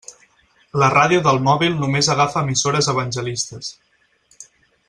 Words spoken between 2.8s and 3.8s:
evangelistes.